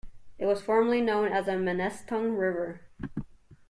[0.39, 2.81] It was formerly known as the Menesetung River.